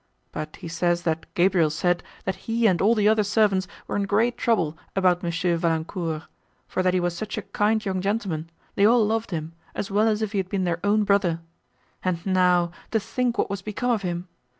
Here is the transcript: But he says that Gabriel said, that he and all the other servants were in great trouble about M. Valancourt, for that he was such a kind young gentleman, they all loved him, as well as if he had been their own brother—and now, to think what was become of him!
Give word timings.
But 0.31 0.55
he 0.55 0.67
says 0.67 1.03
that 1.03 1.31
Gabriel 1.35 1.69
said, 1.69 2.01
that 2.25 2.33
he 2.49 2.65
and 2.65 2.81
all 2.81 2.95
the 2.95 3.07
other 3.07 3.23
servants 3.23 3.67
were 3.85 3.95
in 3.95 4.07
great 4.07 4.35
trouble 4.35 4.75
about 4.95 5.23
M. 5.23 5.29
Valancourt, 5.59 6.23
for 6.67 6.81
that 6.81 6.95
he 6.95 6.99
was 6.99 7.15
such 7.15 7.37
a 7.37 7.43
kind 7.43 7.85
young 7.85 8.01
gentleman, 8.01 8.49
they 8.73 8.83
all 8.83 9.05
loved 9.05 9.29
him, 9.29 9.53
as 9.75 9.91
well 9.91 10.07
as 10.07 10.23
if 10.23 10.31
he 10.31 10.39
had 10.39 10.49
been 10.49 10.63
their 10.63 10.83
own 10.83 11.03
brother—and 11.03 12.25
now, 12.25 12.71
to 12.89 12.99
think 12.99 13.37
what 13.37 13.51
was 13.51 13.61
become 13.61 13.91
of 13.91 14.01
him! 14.01 14.27